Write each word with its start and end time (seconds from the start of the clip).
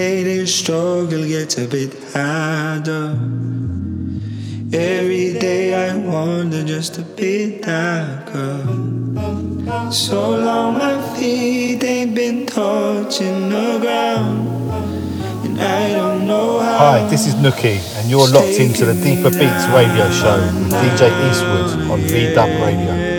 Day 0.00 0.46
struggle 0.46 1.26
gets 1.26 1.58
a 1.58 1.68
bit 1.68 1.92
harder. 2.14 3.18
Every 4.72 5.38
day 5.38 5.74
I 5.74 5.94
wonder 5.94 6.64
just 6.64 6.96
a 6.96 7.02
bit 7.02 7.60
darker. 7.60 8.64
So 9.92 10.30
long 10.38 10.78
my 10.78 10.96
feet 11.14 11.84
ain't 11.84 12.14
been 12.14 12.46
touching 12.46 13.50
the 13.50 13.78
ground. 13.78 14.48
And 15.44 15.60
I 15.60 15.92
don't 15.92 16.26
know 16.26 16.60
how. 16.60 16.78
Hi, 16.78 17.08
this 17.10 17.26
is 17.26 17.34
Nookie, 17.34 17.76
and 17.98 18.08
you're 18.08 18.26
locked 18.26 18.58
into 18.58 18.86
the 18.86 18.94
Deeper 19.04 19.28
Beats 19.28 19.66
radio 19.68 20.10
show 20.10 20.40
with 20.40 20.72
DJ 20.80 21.12
Eastwood 21.28 21.90
on 21.90 22.00
V 22.08 22.32
Dub 22.34 22.48
Radio. 22.62 23.09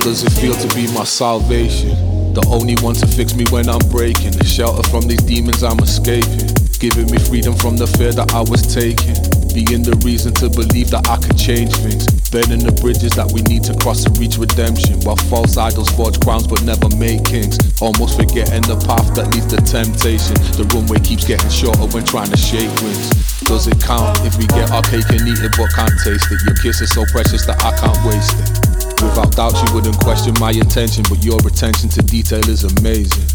Does 0.00 0.22
it 0.22 0.30
feel 0.40 0.54
to 0.54 0.68
be 0.74 0.86
my 0.92 1.04
salvation? 1.04 1.90
The 2.34 2.44
only 2.52 2.76
one 2.84 2.94
to 2.94 3.06
fix 3.06 3.34
me 3.34 3.44
when 3.50 3.68
I'm 3.68 3.82
breaking. 3.90 4.32
The 4.36 4.44
shelter 4.44 4.86
from 4.90 5.08
these 5.08 5.22
demons 5.22 5.62
I'm 5.62 5.78
escaping. 5.80 6.54
Giving 6.78 7.10
me 7.10 7.18
freedom 7.18 7.54
from 7.56 7.76
the 7.76 7.86
fear 7.86 8.12
that 8.12 8.30
I 8.30 8.44
was 8.46 8.62
taking. 8.62 9.18
Being 9.50 9.82
the 9.82 9.98
reason 10.06 10.30
to 10.38 10.46
believe 10.46 10.94
that 10.94 11.08
I 11.08 11.18
could 11.18 11.34
change 11.34 11.74
things. 11.82 12.06
Burning 12.30 12.62
the 12.62 12.70
bridges 12.78 13.16
that 13.18 13.26
we 13.32 13.42
need 13.50 13.64
to 13.66 13.74
cross 13.80 14.04
to 14.04 14.10
reach 14.20 14.38
redemption. 14.38 15.00
While 15.02 15.18
false 15.32 15.56
idols 15.56 15.90
forge 15.90 16.20
crowns 16.20 16.46
but 16.46 16.62
never 16.62 16.86
make 16.94 17.24
kings. 17.26 17.58
Almost 17.82 18.20
forgetting 18.20 18.68
the 18.70 18.78
path 18.86 19.14
that 19.18 19.32
leads 19.34 19.50
to 19.50 19.58
temptation. 19.58 20.38
The 20.54 20.68
runway 20.76 21.02
keeps 21.02 21.26
getting 21.26 21.50
shorter 21.50 21.88
when 21.90 22.04
trying 22.04 22.30
to 22.30 22.38
shake 22.38 22.70
wings. 22.84 23.10
Does 23.48 23.66
it 23.66 23.80
count 23.82 24.20
if 24.22 24.36
we 24.38 24.46
get 24.52 24.70
our 24.70 24.84
cake 24.86 25.08
and 25.10 25.26
eat 25.26 25.42
it 25.42 25.56
but 25.58 25.72
can't 25.74 25.96
taste 26.04 26.28
it? 26.30 26.38
Your 26.44 26.54
kiss 26.60 26.84
is 26.84 26.92
so 26.92 27.02
precious 27.10 27.48
that 27.48 27.58
I 27.64 27.74
can't 27.74 27.98
waste 28.06 28.36
it. 28.38 28.57
Without 29.00 29.30
doubt, 29.36 29.54
you 29.62 29.74
wouldn't 29.74 29.98
question 29.98 30.34
my 30.40 30.50
intention, 30.50 31.04
but 31.08 31.24
your 31.24 31.38
attention 31.46 31.88
to 31.90 32.02
detail 32.02 32.42
is 32.48 32.64
amazing. 32.64 33.26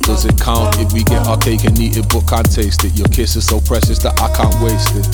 Does 0.00 0.26
it 0.26 0.38
count 0.40 0.76
if 0.78 0.92
we 0.92 1.04
get 1.04 1.26
our 1.26 1.38
cake 1.38 1.64
and 1.64 1.78
eat 1.78 1.96
it 1.96 2.06
but 2.08 2.28
can't 2.28 2.50
taste 2.52 2.84
it? 2.84 2.92
Your 2.98 3.06
kiss 3.08 3.36
is 3.36 3.46
so 3.46 3.60
precious 3.60 3.98
that 4.00 4.20
I 4.20 4.28
can't 4.36 4.54
waste 4.60 4.92
it. 4.92 5.06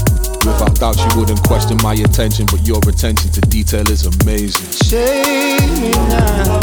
Without 0.45 0.75
doubt, 0.81 0.97
you 0.99 1.21
wouldn't 1.21 1.43
question 1.45 1.77
my 1.83 1.95
attention, 1.95 2.47
but 2.47 2.67
your 2.67 2.79
attention 2.89 3.31
to 3.31 3.41
detail 3.43 3.89
is 3.91 4.07
amazing. 4.07 4.73
Save 4.73 5.83
me 5.83 5.91
now. 5.91 6.59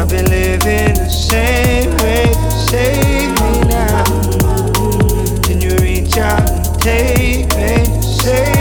I've 0.00 0.08
been 0.08 0.26
living 0.26 0.94
the 0.94 1.08
same 1.10 1.90
way. 1.98 2.32
Save 2.66 3.30
me 3.38 3.60
now. 3.68 4.04
Can 5.42 5.60
you 5.60 5.76
reach 5.78 6.16
out 6.16 6.48
and 6.50 6.80
take 6.80 7.46
me? 7.54 8.02
Save. 8.02 8.59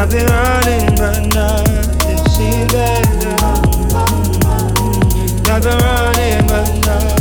I've 0.00 0.08
been 0.12 0.26
running, 0.26 0.94
but 0.94 1.26
nothing 1.34 2.18
seems 2.28 2.72
better. 2.72 3.34
I've 5.50 5.62
been 5.62 5.76
running, 5.76 6.46
but 6.46 6.86
nothing 6.86 7.17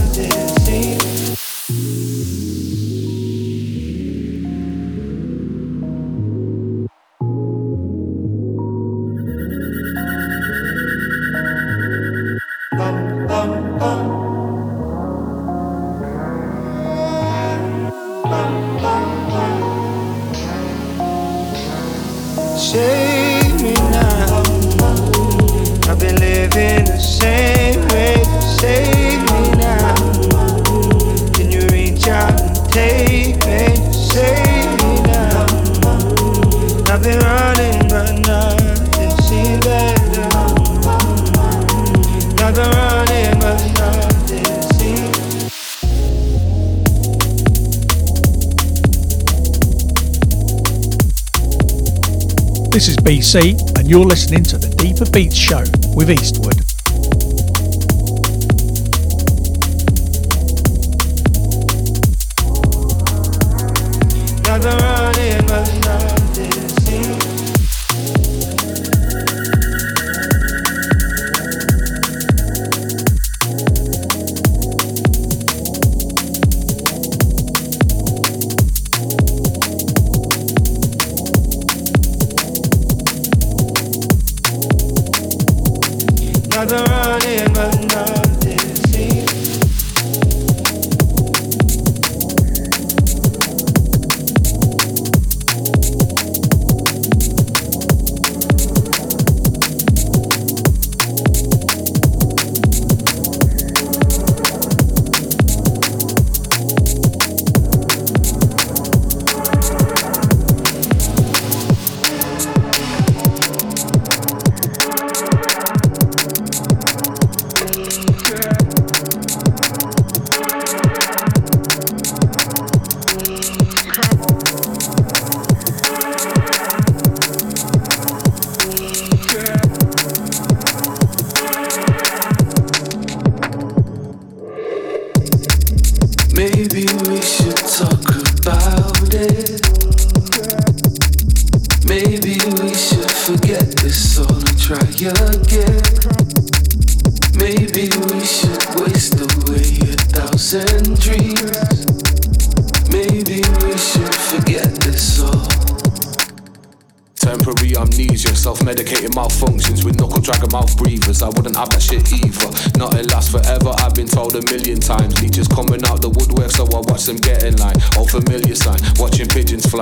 BCee, 53.27 53.77
and 53.77 53.89
you're 53.89 54.05
listening 54.05 54.41
to 54.41 54.57
the 54.57 54.69
Deeper 54.75 55.09
Beats 55.11 55.35
Show 55.35 55.63
with 55.95 56.09
Eastwood. 56.09 56.56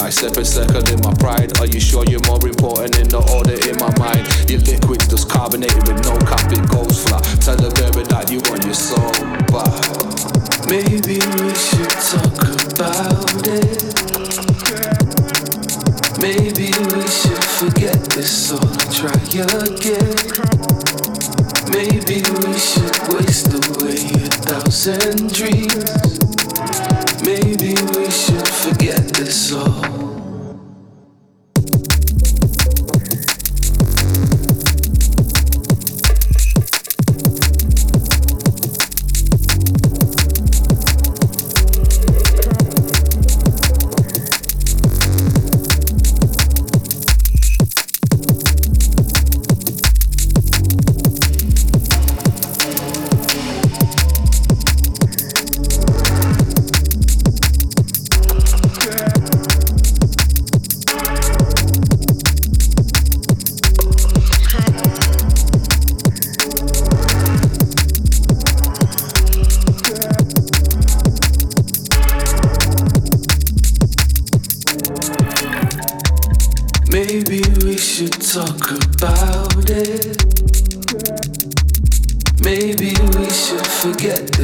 I 0.06 0.10
said, 0.12 0.38
I 0.38 0.44
said. 0.44 0.75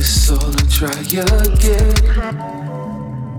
this 0.01 0.31
all 0.31 0.43
and 0.43 0.71
try 0.71 0.91
again. 0.99 1.29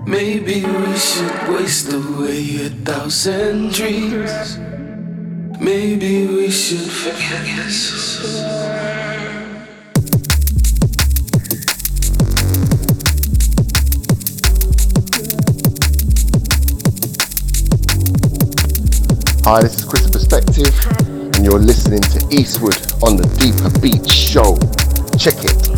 Maybe 0.06 0.64
we 0.64 0.96
should 0.96 1.48
waste 1.48 1.92
away 1.92 2.66
a 2.66 2.70
thousand 2.86 3.72
dreams. 3.72 4.58
Maybe 5.58 6.26
we 6.28 6.50
should 6.50 6.88
forget 6.88 7.42
this. 7.56 8.40
Hi, 19.44 19.62
this 19.62 19.74
is 19.80 19.84
Chris 19.84 20.08
Perspective, 20.08 20.72
and 21.34 21.44
you're 21.44 21.58
listening 21.58 22.02
to 22.02 22.18
Eastwood 22.30 22.80
on 23.02 23.16
the 23.16 23.26
Deeper 23.40 23.70
Beats 23.80 24.12
Show. 24.12 24.56
Check 25.18 25.44
it. 25.44 25.71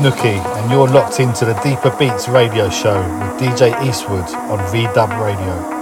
Nookie, 0.00 0.42
and 0.56 0.70
you're 0.70 0.88
locked 0.88 1.20
into 1.20 1.44
the 1.44 1.52
Deeper 1.62 1.94
Beats 1.98 2.26
radio 2.26 2.70
show 2.70 2.98
with 3.18 3.38
DJ 3.38 3.86
Eastwood 3.86 4.24
on 4.48 4.58
VDub 4.72 5.22
Radio. 5.22 5.79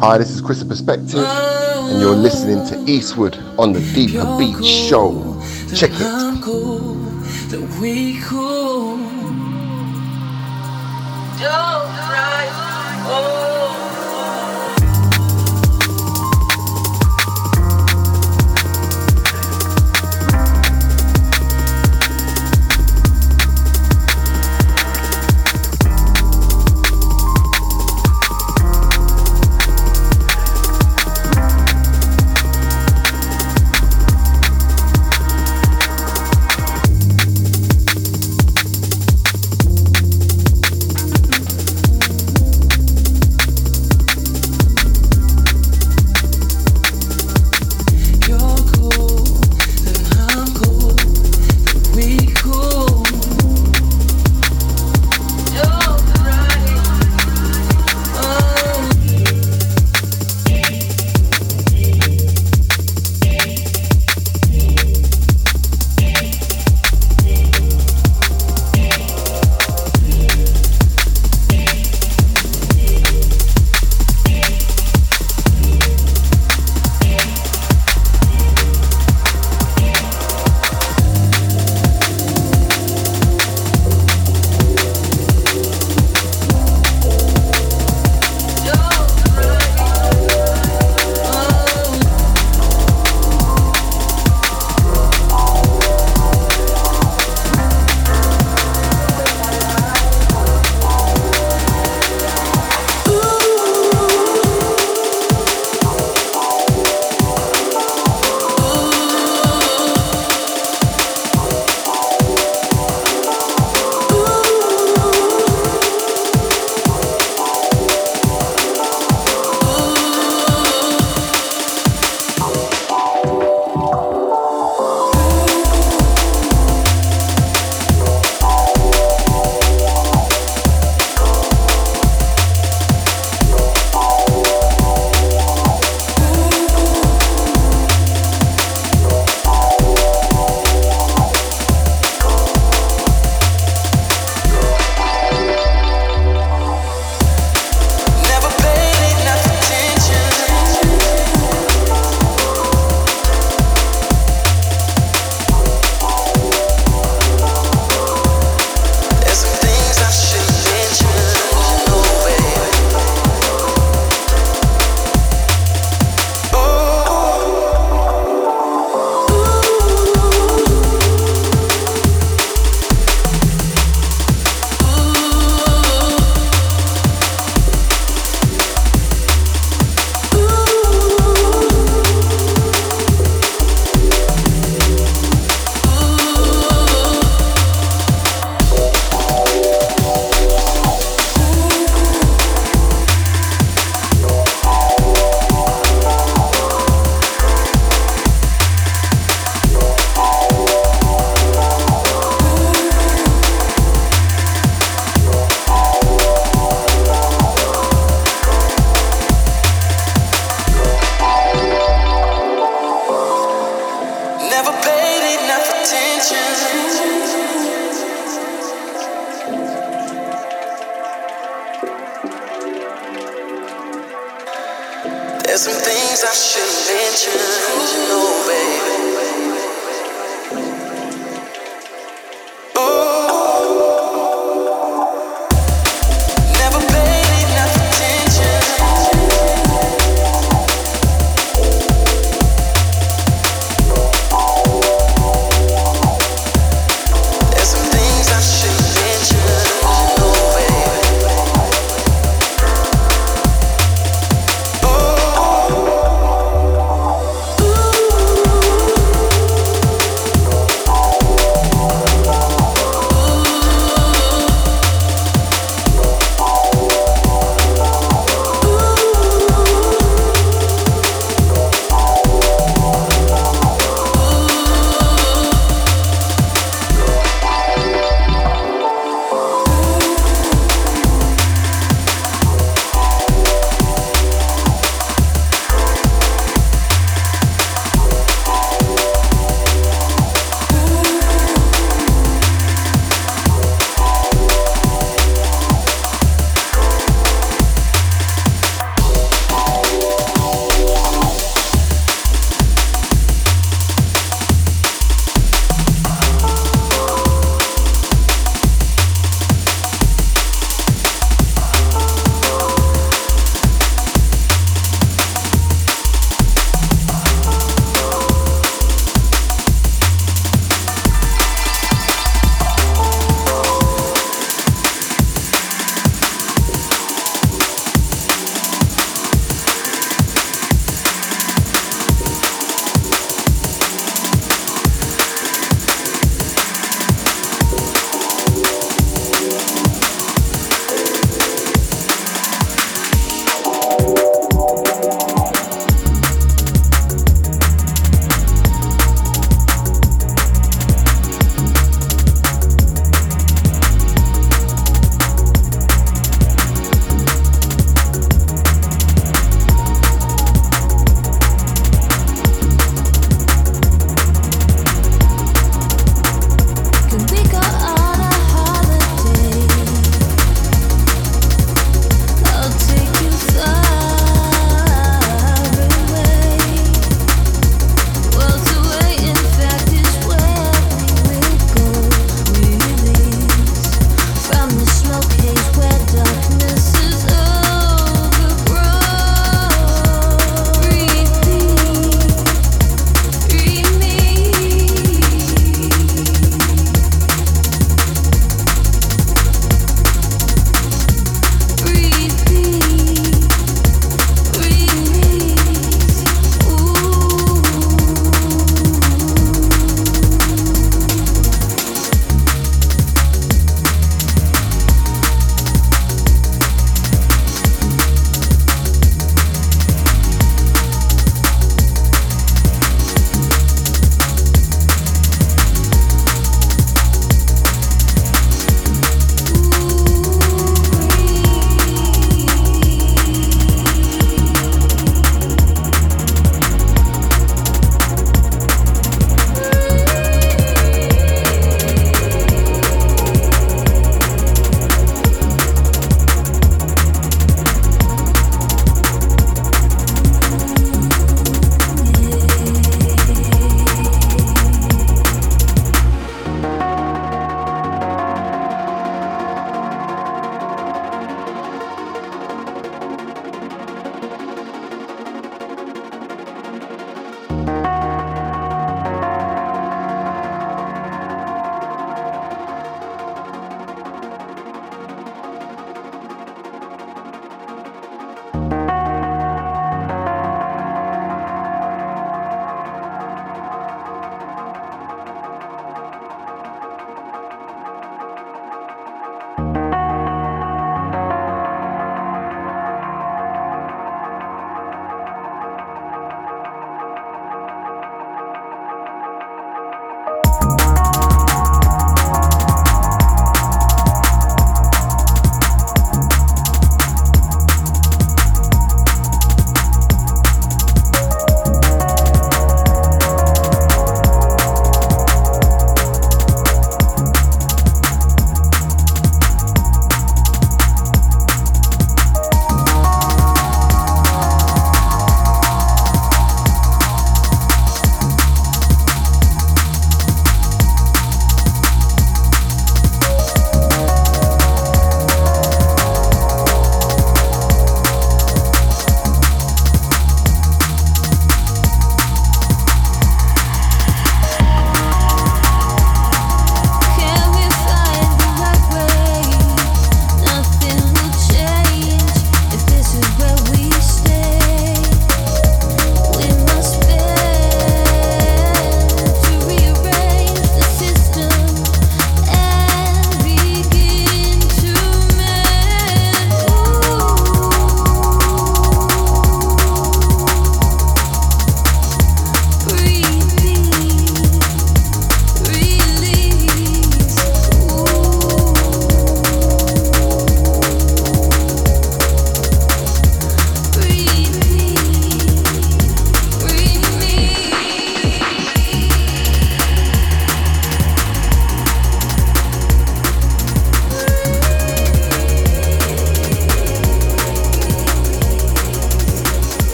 Hi, 0.00 0.16
this 0.16 0.30
is 0.30 0.40
Chris 0.40 0.60
the 0.60 0.64
Perspective, 0.64 1.24
and 1.24 2.00
you're 2.00 2.14
listening 2.14 2.64
to 2.68 2.88
Eastwood 2.88 3.36
on 3.58 3.72
the 3.72 3.80
Deeper 3.80 4.24
Beats 4.38 4.64
Show. 4.64 5.42
Check 5.74 5.90
it. 5.92 6.38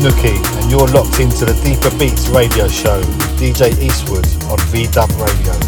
Nookie, 0.00 0.42
and 0.56 0.70
you're 0.70 0.86
locked 0.88 1.20
into 1.20 1.44
the 1.44 1.52
Deeper 1.62 1.94
Beats 1.98 2.28
radio 2.28 2.66
show 2.68 2.96
with 2.96 3.38
DJ 3.38 3.78
Eastwood 3.82 4.24
on 4.44 4.58
VDub 4.72 5.10
Radio. 5.20 5.59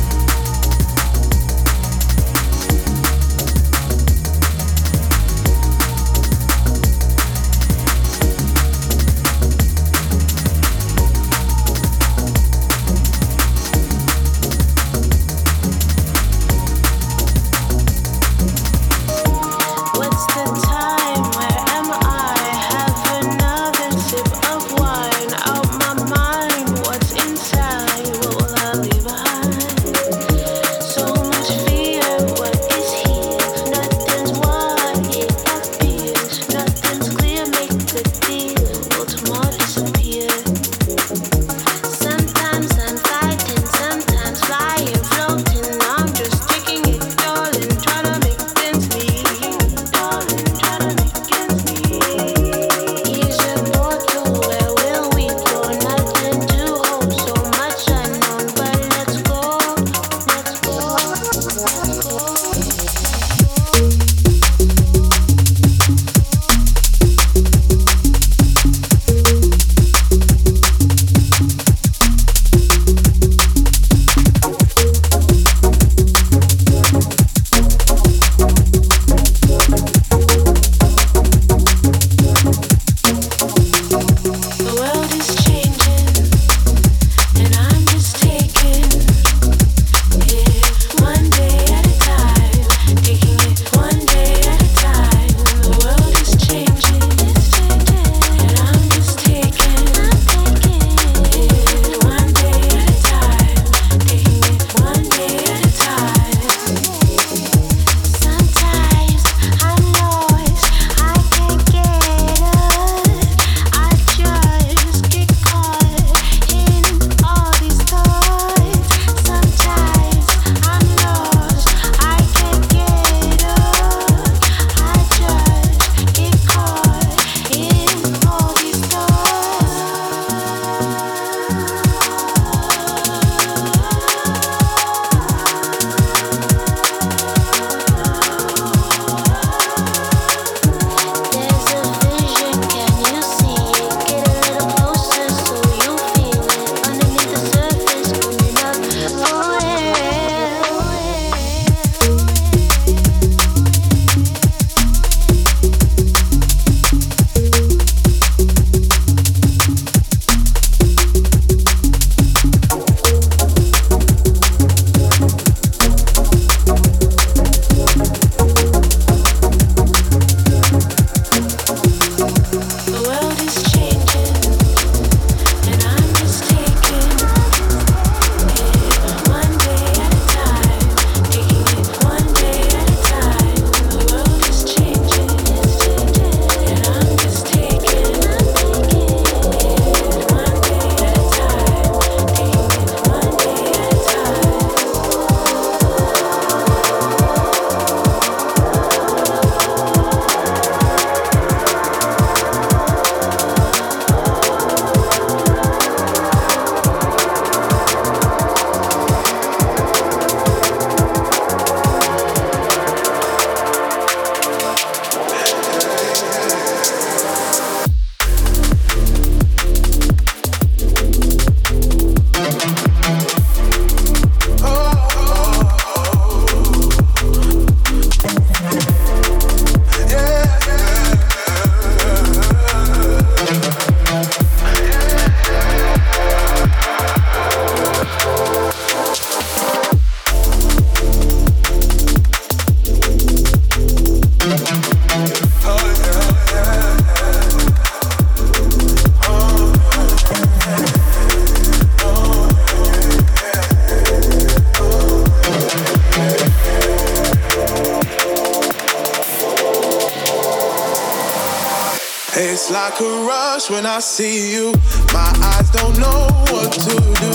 When 263.71 263.87
I 263.87 264.01
see 264.01 264.53
you. 264.53 264.73
My 265.13 265.31
eyes 265.55 265.71
don't 265.71 265.99
know 265.99 266.27
what 266.51 266.73
to 266.73 266.97
do. 267.21 267.33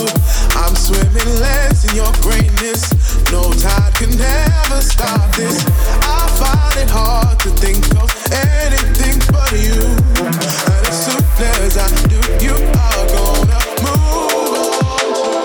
I'm 0.58 0.74
swimming 0.74 1.30
less 1.40 1.84
in 1.88 1.94
your 1.96 2.12
greatness. 2.20 2.90
No 3.32 3.52
tide 3.52 3.94
can 3.94 4.12
ever 4.20 4.80
stop 4.82 5.34
this. 5.36 5.64
I 6.02 6.28
find 6.40 6.76
it 6.82 6.90
hard 6.90 7.38
to 7.40 7.50
think 7.50 7.84
of 8.02 8.10
anything 8.32 9.20
but 9.32 9.52
you. 9.52 9.80
And 10.20 10.86
as 10.88 10.96
soon 11.06 11.22
as 11.62 11.78
I 11.78 11.88
do, 12.08 12.18
you 12.44 12.56
are 12.56 13.06
gonna 13.14 13.60
move 13.86 14.52
on 14.84 15.06
to 15.22 15.38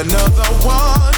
another 0.00 0.50
one, 0.66 1.17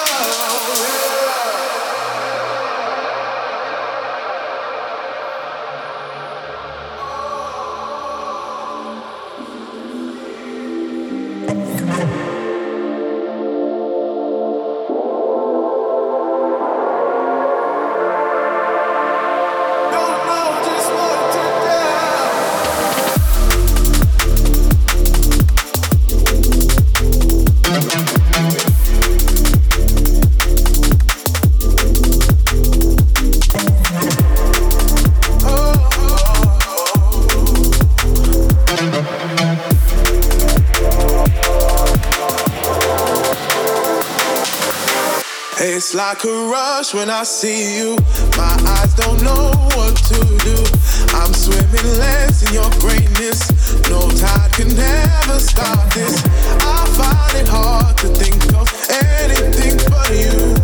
like 45.95 46.23
a 46.23 46.49
rush 46.49 46.93
when 46.93 47.09
I 47.09 47.23
see 47.23 47.77
you. 47.77 47.95
My 48.37 48.55
eyes 48.77 48.93
don't 48.93 49.21
know 49.23 49.51
what 49.75 49.95
to 49.95 50.19
do. 50.39 50.57
I'm 51.17 51.33
swimming 51.33 51.89
less 51.97 52.47
in 52.47 52.53
your 52.53 52.69
greatness. 52.79 53.41
No 53.89 54.09
tide 54.09 54.51
can 54.53 54.71
ever 54.71 55.39
stop 55.39 55.93
this. 55.93 56.23
I 56.61 56.85
find 56.95 57.37
it 57.41 57.47
hard 57.47 57.97
to 57.97 58.07
think 58.07 58.39
of 58.53 58.67
anything 58.89 59.77
but 59.89 60.11
you. 60.11 60.55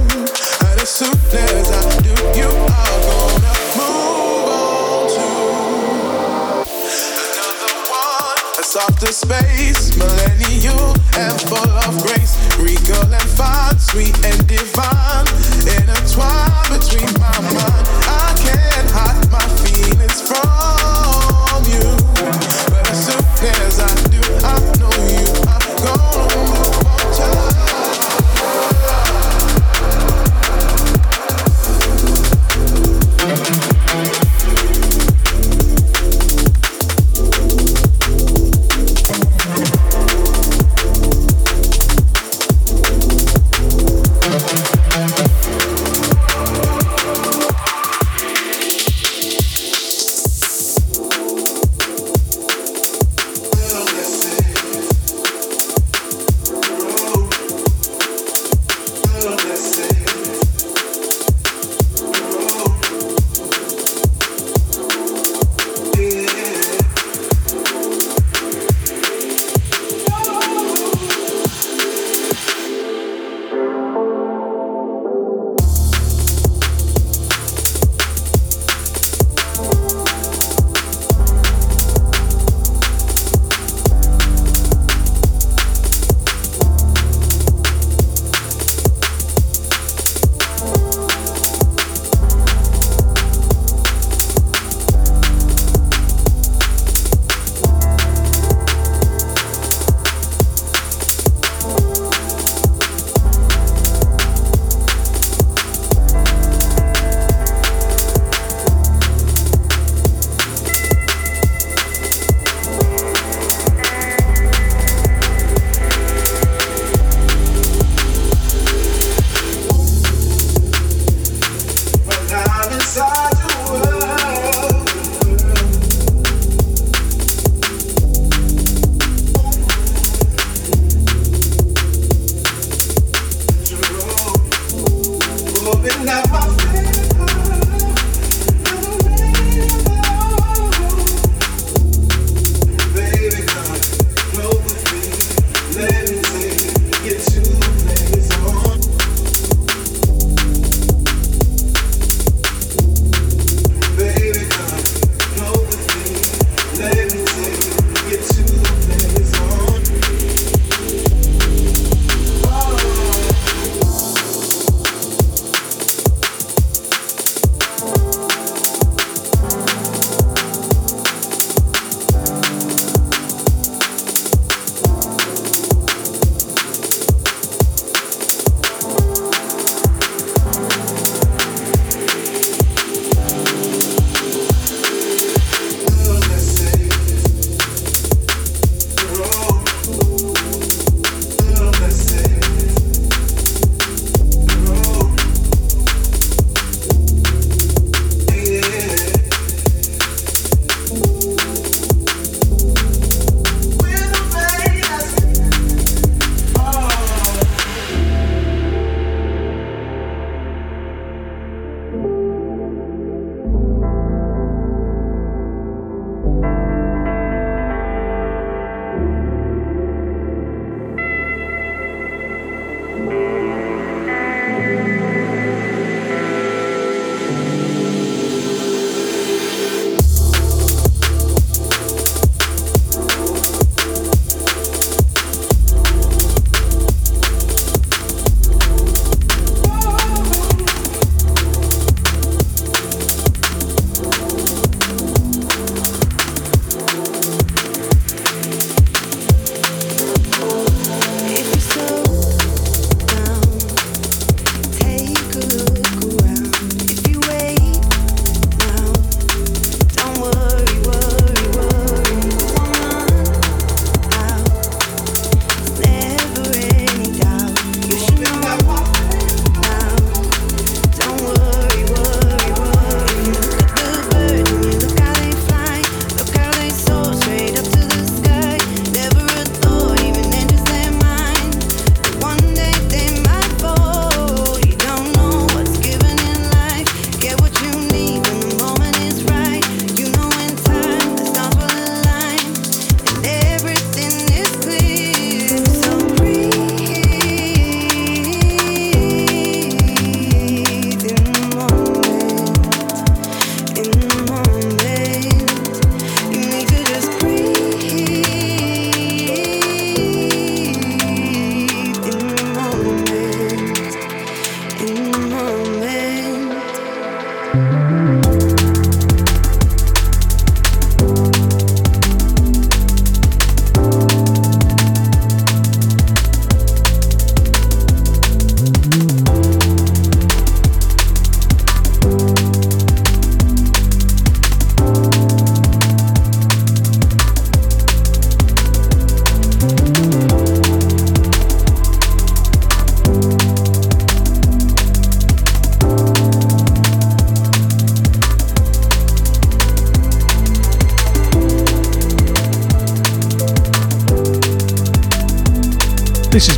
And 0.67 0.82
as 0.82 0.89
soon 0.89 1.17
as 1.34 1.71
I 1.71 2.01
do, 2.01 2.13
you 2.39 2.47
are 2.47 3.01
gonna 3.07 3.36
one. 8.89 8.97
A 9.07 9.13
space, 9.13 9.95
millennial 9.95 10.95
and 11.15 11.39
full 11.41 11.69
of 11.69 12.03
grace. 12.03 12.35
Regal 12.57 13.01
and 13.13 13.29
fine, 13.29 13.77
sweet 13.79 14.15
and 14.25 14.47
divine. 14.47 15.27
Intertwined 15.63 16.69
between 16.69 17.11
my 17.19 17.39
mind. 17.39 17.88
I 18.07 18.33
can't 18.38 18.89
hide 18.91 19.31
my 19.31 19.47
feelings 19.63 20.21
from 20.21 21.63
you. 21.71 21.95
But 22.69 22.89
as 22.89 23.05
soon 23.05 23.55
as 23.61 23.79
I 23.79 24.06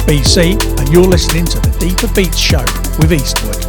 BCee, 0.09 0.57
and 0.79 0.89
you're 0.89 1.05
listening 1.05 1.45
to 1.45 1.59
the 1.59 1.69
Deeper 1.77 2.11
Beats 2.15 2.35
Show 2.35 2.65
with 2.97 3.13
Eastwood. 3.13 3.59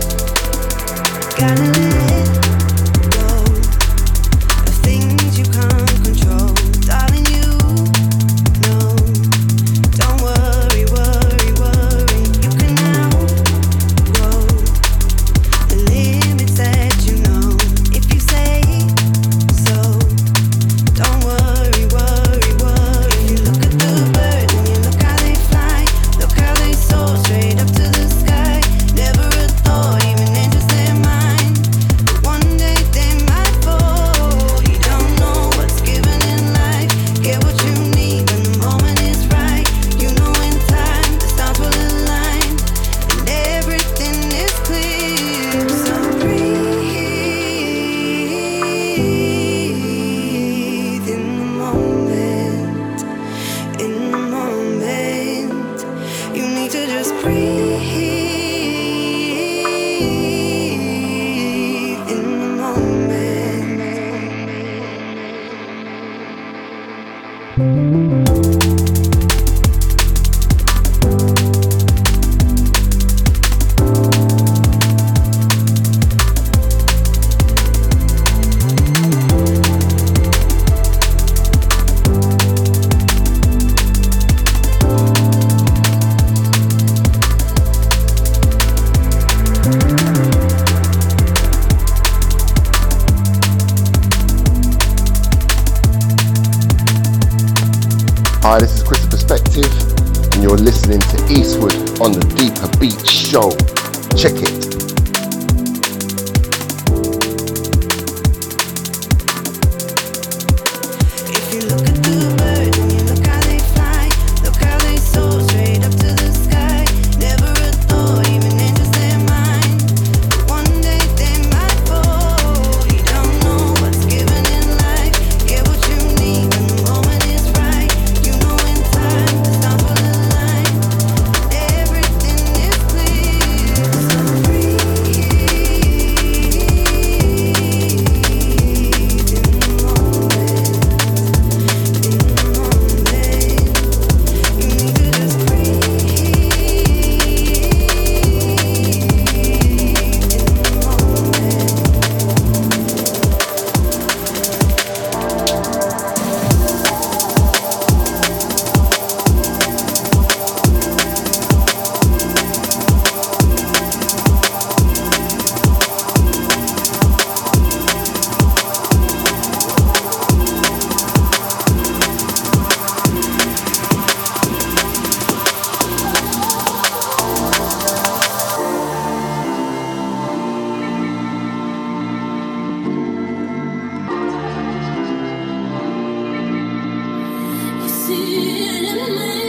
Amen. 189.11 189.40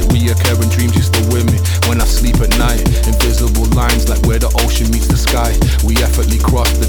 night. 0.00 0.08
Reoccurring 0.10 0.70
dreams, 0.70 0.96
used 0.96 1.14
to 1.14 1.20
with 1.32 1.46
me 1.50 1.58
when 1.88 2.00
I 2.00 2.04
sleep 2.04 2.36
at 2.40 2.50
night. 2.58 2.80
Invisible 3.06 3.66
lines 3.76 4.08
like 4.08 4.22
where 4.26 4.38
the 4.38 4.50
ocean 4.64 4.90
meets 4.90 5.06
the 5.08 5.16
sky. 5.16 5.52
We 5.84 5.96
effortlessly 6.02 6.38
cross 6.38 6.70
the 6.78 6.85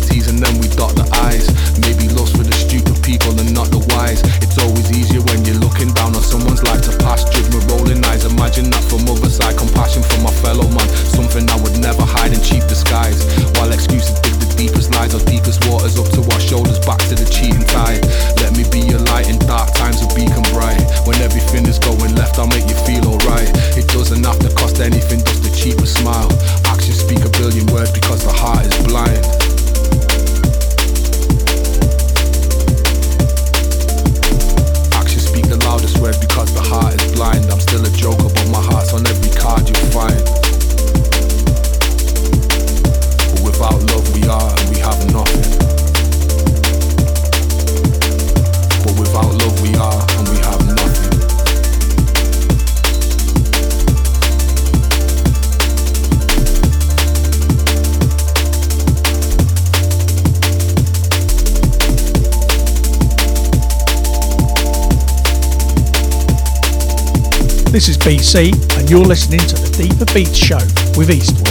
This 67.87 67.95
is 67.95 68.03
BCee, 68.03 68.77
and 68.77 68.89
you're 68.89 68.99
listening 68.99 69.39
to 69.39 69.55
the 69.55 69.83
Deeper 69.83 70.13
Beats 70.13 70.35
Show 70.35 70.57
with 70.99 71.09
Eastwood. 71.09 71.46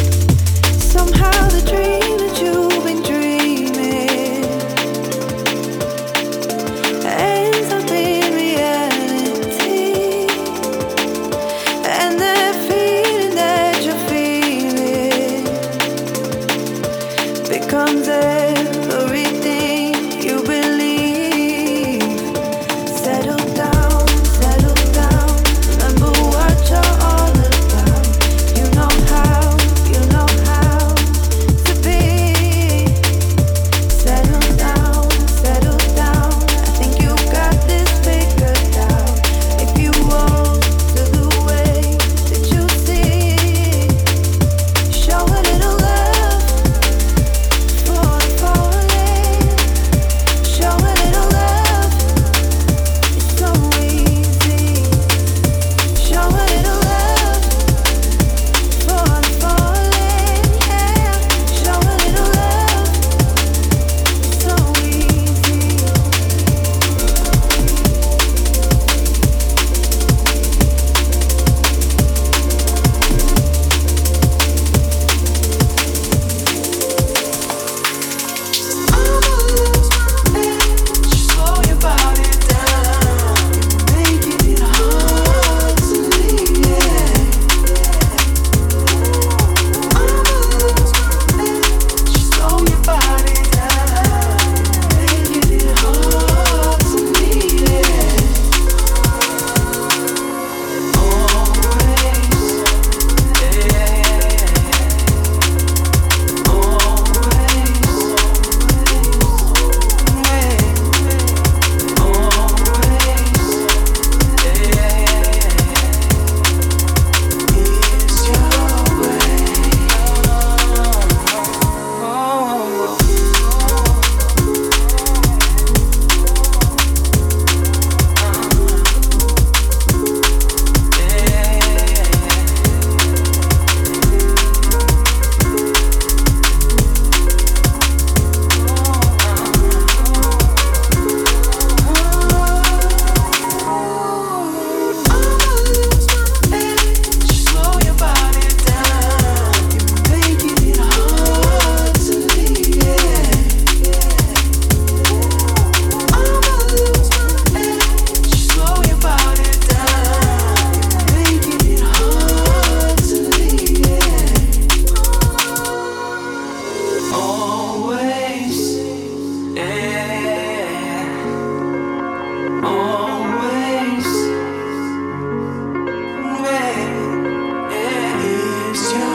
Yeah. 178.76 179.05